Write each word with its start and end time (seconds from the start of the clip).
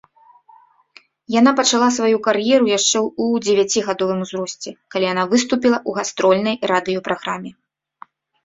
Яна 1.39 1.51
пачала 1.59 1.89
сваю 1.97 2.17
кар'еру 2.29 2.65
яшчэ 2.77 2.97
ў 3.01 3.43
дзевяцігадовым 3.45 4.19
узросце, 4.25 4.69
калі 4.97 5.05
яны 5.13 5.23
выступіла 5.35 5.77
ў 5.87 5.91
гастрольнай 6.01 6.55
радыёпраграме. 6.73 7.51